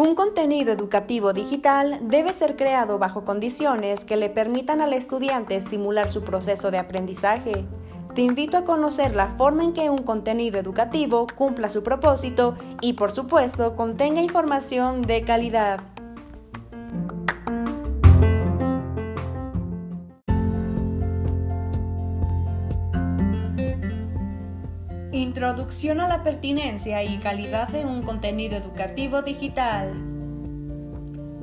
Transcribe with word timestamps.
Un 0.00 0.14
contenido 0.14 0.72
educativo 0.72 1.34
digital 1.34 1.98
debe 2.02 2.32
ser 2.32 2.56
creado 2.56 2.98
bajo 2.98 3.26
condiciones 3.26 4.06
que 4.06 4.16
le 4.16 4.30
permitan 4.30 4.80
al 4.80 4.94
estudiante 4.94 5.56
estimular 5.56 6.10
su 6.10 6.22
proceso 6.22 6.70
de 6.70 6.78
aprendizaje. 6.78 7.66
Te 8.14 8.22
invito 8.22 8.56
a 8.56 8.64
conocer 8.64 9.14
la 9.14 9.28
forma 9.28 9.62
en 9.62 9.74
que 9.74 9.90
un 9.90 9.98
contenido 9.98 10.58
educativo 10.58 11.26
cumpla 11.34 11.68
su 11.68 11.82
propósito 11.82 12.56
y, 12.80 12.94
por 12.94 13.12
supuesto, 13.12 13.76
contenga 13.76 14.22
información 14.22 15.02
de 15.02 15.22
calidad. 15.22 15.80
Introducción 25.12 25.98
a 26.00 26.06
la 26.06 26.22
pertinencia 26.22 27.02
y 27.02 27.18
calidad 27.18 27.68
de 27.68 27.84
un 27.84 28.02
contenido 28.02 28.56
educativo 28.56 29.22
digital. 29.22 30.09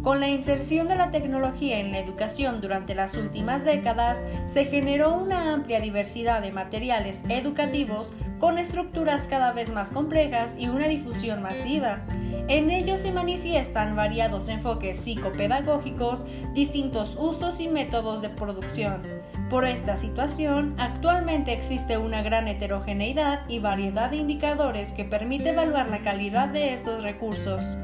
Con 0.04 0.20
la 0.20 0.30
inserción 0.30 0.88
de 0.88 0.96
la 0.96 1.12
tecnología 1.12 1.80
en 1.80 1.92
la 1.92 2.00
educación 2.00 2.62
durante 2.62 2.96
las 2.96 3.18
últimas 3.18 3.66
décadas, 3.66 4.24
se 4.46 4.66
generó 4.66 5.14
una 5.16 5.54
amplia 5.54 5.80
diversidad 5.82 6.42
de 6.42 6.52
materiales 6.52 7.24
educativos 7.28 8.14
con 8.40 8.58
estructuras 8.58 9.28
cada 9.28 9.52
vez 9.52 9.72
más 9.72 9.92
complejas 9.92 10.56
y 10.58 10.70
una 10.70 10.88
difusión 10.88 11.42
masiva. 11.42 12.06
En 12.48 12.72
ellos 12.72 13.02
se 13.02 13.12
manifiestan 13.12 13.96
variados 13.96 14.48
enfoques 14.48 15.00
psicopedagógicos, 15.00 16.26
distintos 16.54 17.18
usos 17.20 17.60
y 17.60 17.68
métodos 17.68 18.22
de 18.22 18.30
producción. 18.30 19.02
Por 19.50 19.66
esta 19.66 19.98
situación, 19.98 20.76
actualmente 20.78 21.52
existe 21.52 21.98
una 21.98 22.22
gran 22.22 22.48
heterogeneidad 22.48 23.42
y 23.50 23.60
variedad 23.60 24.12
de 24.12 24.18
indicadores 24.18 24.94
que 24.94 25.04
permite 25.04 25.50
evaluar 25.50 25.90
la 25.90 26.00
calidad 26.04 26.48
de 26.50 26.74
estos 26.74 27.04
recursos. 27.04 27.78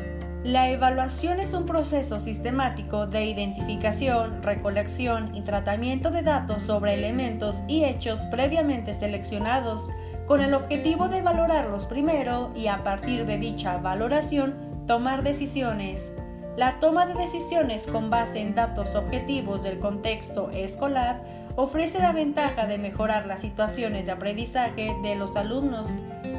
La 0.44 0.70
evaluación 0.70 1.40
es 1.40 1.54
un 1.54 1.66
proceso 1.66 2.20
sistemático 2.20 3.08
de 3.08 3.24
identificación, 3.24 4.44
recolección 4.44 5.34
y 5.34 5.42
tratamiento 5.42 6.12
de 6.12 6.22
datos 6.22 6.64
sobre 6.64 6.96
elementos 6.96 7.64
y 7.70 7.86
hechos 7.86 8.24
previamente 8.24 8.94
seleccionados, 8.94 9.88
con 10.26 10.42
el 10.42 10.54
objetivo 10.54 11.08
de 11.08 11.22
valorarlos 11.22 11.86
primero 11.86 12.52
y 12.58 12.68
a 12.68 12.80
partir 12.80 13.26
de 13.26 13.38
dicha 13.38 13.78
valoración 13.78 14.56
tomar 14.86 15.24
decisiones. 15.24 16.12
La 16.58 16.78
toma 16.82 17.06
de 17.06 17.14
decisiones 17.14 17.88
con 17.88 18.10
base 18.10 18.42
en 18.42 18.54
datos 18.54 18.96
objetivos 18.96 19.64
del 19.64 19.80
contexto 19.80 20.52
escolar 20.52 21.24
ofrece 21.56 22.00
la 22.00 22.12
ventaja 22.12 22.68
de 22.68 22.78
mejorar 22.78 23.28
las 23.28 23.40
situaciones 23.40 24.08
de 24.08 24.12
aprendizaje 24.12 24.94
de 25.04 25.16
los 25.16 25.38
alumnos. 25.38 25.90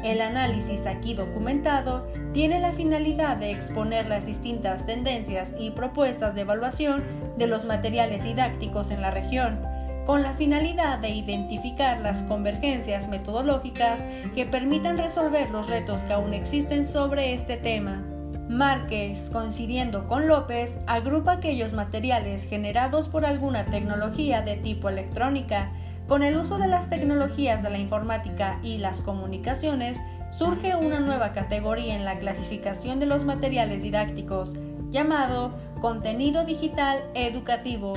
El 0.05 0.21
análisis 0.21 0.85
aquí 0.85 1.15
documentado 1.15 2.05
tiene 2.31 2.59
la 2.59 2.71
finalidad 2.71 3.37
de 3.37 3.49
exponer 3.49 4.05
las 4.05 4.27
distintas 4.27 4.85
tendencias 4.85 5.55
y 5.57 5.71
propuestas 5.71 6.35
de 6.35 6.41
evaluación 6.41 7.03
de 7.39 7.47
los 7.47 7.65
materiales 7.65 8.23
didácticos 8.23 8.91
en 8.91 9.01
la 9.01 9.09
región, 9.09 9.65
con 10.05 10.21
la 10.21 10.33
finalidad 10.33 10.99
de 10.99 11.09
identificar 11.09 12.01
las 12.01 12.21
convergencias 12.21 13.07
metodológicas 13.07 14.05
que 14.35 14.45
permitan 14.45 14.99
resolver 14.99 15.49
los 15.49 15.67
retos 15.67 16.03
que 16.03 16.13
aún 16.13 16.35
existen 16.35 16.85
sobre 16.85 17.33
este 17.33 17.57
tema. 17.57 18.03
Márquez, 18.47 19.31
coincidiendo 19.31 20.07
con 20.07 20.27
López, 20.27 20.77
agrupa 20.85 21.31
aquellos 21.31 21.73
materiales 21.73 22.47
generados 22.47 23.09
por 23.09 23.25
alguna 23.25 23.65
tecnología 23.65 24.43
de 24.43 24.55
tipo 24.57 24.87
electrónica. 24.87 25.71
Con 26.07 26.23
el 26.23 26.37
uso 26.37 26.57
de 26.57 26.67
las 26.67 26.89
tecnologías 26.89 27.63
de 27.63 27.69
la 27.69 27.77
informática 27.77 28.59
y 28.61 28.77
las 28.77 29.01
comunicaciones, 29.01 29.99
surge 30.31 30.75
una 30.75 30.99
nueva 30.99 31.33
categoría 31.33 31.95
en 31.95 32.05
la 32.05 32.19
clasificación 32.19 32.99
de 32.99 33.05
los 33.05 33.25
materiales 33.25 33.81
didácticos, 33.81 34.55
llamado 34.89 35.51
contenido 35.81 36.45
digital 36.45 36.99
educativo 37.13 37.93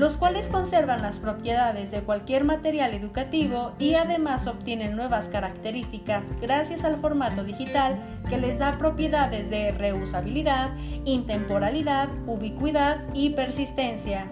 los 0.00 0.16
cuales 0.16 0.48
conservan 0.48 1.02
las 1.02 1.18
propiedades 1.18 1.90
de 1.90 2.00
cualquier 2.00 2.44
material 2.44 2.94
educativo 2.94 3.72
y 3.78 3.94
además 3.94 4.46
obtienen 4.46 4.96
nuevas 4.96 5.28
características 5.28 6.24
gracias 6.40 6.84
al 6.84 6.96
formato 6.96 7.44
digital 7.44 8.02
que 8.28 8.38
les 8.38 8.58
da 8.58 8.78
propiedades 8.78 9.50
de 9.50 9.72
reusabilidad, 9.72 10.70
intemporalidad, 11.04 12.08
ubicuidad 12.26 13.04
y 13.12 13.30
persistencia. 13.30 14.30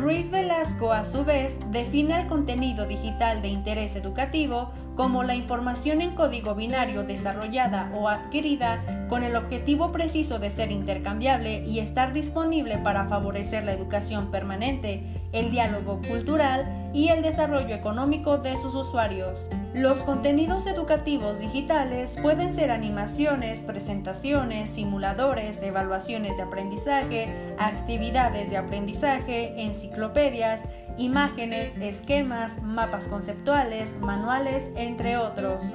Ruiz 0.00 0.30
Velasco, 0.30 0.92
a 0.92 1.04
su 1.04 1.24
vez, 1.24 1.58
define 1.70 2.20
el 2.20 2.26
contenido 2.26 2.86
digital 2.86 3.42
de 3.42 3.48
interés 3.48 3.96
educativo 3.96 4.70
como 4.96 5.22
la 5.22 5.34
información 5.34 6.00
en 6.00 6.14
código 6.14 6.54
binario 6.54 7.04
desarrollada 7.04 7.90
o 7.94 8.08
adquirida 8.08 9.06
con 9.08 9.22
el 9.22 9.36
objetivo 9.36 9.92
preciso 9.92 10.38
de 10.38 10.50
ser 10.50 10.70
intercambiable 10.70 11.64
y 11.64 11.80
estar 11.80 12.12
disponible 12.12 12.78
para 12.78 13.06
favorecer 13.08 13.64
la 13.64 13.72
educación 13.72 14.30
permanente, 14.30 15.02
el 15.32 15.50
diálogo 15.50 16.00
cultural 16.08 16.90
y 16.94 17.08
el 17.08 17.22
desarrollo 17.22 17.74
económico 17.74 18.38
de 18.38 18.56
sus 18.56 18.74
usuarios. 18.74 19.50
Los 19.74 20.04
contenidos 20.04 20.68
educativos 20.68 21.40
digitales 21.40 22.16
pueden 22.22 22.54
ser 22.54 22.70
animaciones, 22.70 23.60
presentaciones, 23.62 24.70
simuladores, 24.70 25.60
evaluaciones 25.62 26.36
de 26.36 26.44
aprendizaje, 26.44 27.54
actividades 27.58 28.50
de 28.50 28.56
aprendizaje, 28.56 29.60
enciclopedias, 29.60 30.68
imágenes, 30.98 31.76
esquemas, 31.76 32.62
mapas 32.62 33.08
conceptuales, 33.08 33.96
manuales, 34.00 34.70
entre 34.76 35.16
otros. 35.16 35.74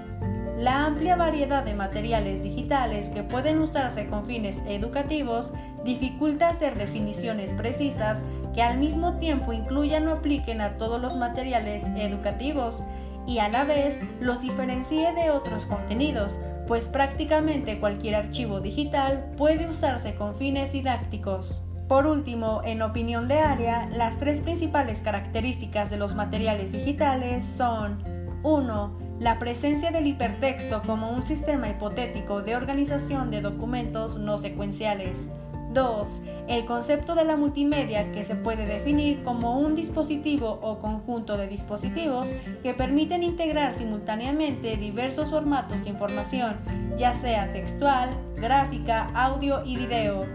La 0.58 0.86
amplia 0.86 1.16
variedad 1.16 1.64
de 1.64 1.74
materiales 1.74 2.44
digitales 2.44 3.10
que 3.10 3.24
pueden 3.24 3.60
usarse 3.60 4.08
con 4.08 4.26
fines 4.26 4.62
educativos 4.68 5.54
dificulta 5.86 6.50
hacer 6.50 6.78
definiciones 6.78 7.54
precisas 7.54 8.24
que 8.54 8.62
al 8.62 8.78
mismo 8.78 9.16
tiempo 9.18 9.54
incluyan 9.54 10.08
o 10.10 10.14
apliquen 10.14 10.60
a 10.60 10.78
todos 10.78 11.02
los 11.02 11.16
materiales 11.16 11.88
educativos 11.96 12.84
y 13.26 13.40
a 13.40 13.48
la 13.48 13.64
vez 13.64 14.00
los 14.20 14.42
diferencie 14.42 15.14
de 15.14 15.30
otros 15.30 15.66
contenidos, 15.66 16.40
pues 16.68 16.88
prácticamente 16.88 17.80
cualquier 17.80 18.16
archivo 18.16 18.60
digital 18.60 19.32
puede 19.38 19.70
usarse 19.70 20.16
con 20.16 20.36
fines 20.36 20.74
didácticos. 20.74 21.64
Por 21.90 22.06
último, 22.06 22.62
en 22.64 22.84
opinión 22.84 23.28
de 23.28 23.40
área, 23.40 23.90
las 23.92 24.18
tres 24.18 24.42
principales 24.42 25.02
características 25.02 25.90
de 25.90 25.98
los 25.98 26.14
materiales 26.14 26.72
digitales 26.72 27.44
son 27.44 28.04
1. 28.44 29.00
La 29.20 29.40
presencia 29.40 29.90
del 29.90 30.06
hipertexto 30.06 30.84
como 30.84 31.10
un 31.10 31.24
sistema 31.24 31.68
hipotético 31.68 32.44
de 32.44 32.56
organización 32.56 33.32
de 33.32 33.42
documentos 33.42 34.20
no 34.20 34.38
secuenciales. 34.38 35.32
2. 35.74 36.22
El 36.48 36.66
concepto 36.66 37.16
de 37.16 37.26
la 37.26 37.36
multimedia 37.36 38.12
que 38.12 38.24
se 38.24 38.36
puede 38.36 38.68
definir 38.68 39.24
como 39.24 39.58
un 39.58 39.76
dispositivo 39.76 40.60
o 40.62 40.78
conjunto 40.78 41.38
de 41.38 41.48
dispositivos 41.48 42.32
que 42.62 42.76
permiten 42.76 43.24
integrar 43.24 43.74
simultáneamente 43.74 44.78
diversos 44.78 45.32
formatos 45.32 45.84
de 45.84 45.90
información, 45.90 46.58
ya 47.00 47.16
sea 47.16 47.52
textual, 47.52 48.12
gráfica, 48.36 49.10
audio 49.16 49.66
y 49.66 49.76
video. 49.76 50.28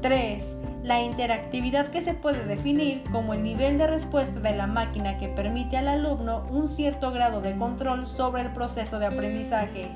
3 0.00 0.61
la 0.82 1.00
interactividad 1.00 1.88
que 1.88 2.00
se 2.00 2.14
puede 2.14 2.44
definir 2.44 3.02
como 3.10 3.34
el 3.34 3.42
nivel 3.42 3.78
de 3.78 3.86
respuesta 3.86 4.40
de 4.40 4.54
la 4.54 4.66
máquina 4.66 5.16
que 5.18 5.28
permite 5.28 5.76
al 5.76 5.88
alumno 5.88 6.44
un 6.50 6.68
cierto 6.68 7.12
grado 7.12 7.40
de 7.40 7.56
control 7.56 8.06
sobre 8.06 8.42
el 8.42 8.52
proceso 8.52 8.98
de 8.98 9.06
aprendizaje. 9.06 9.90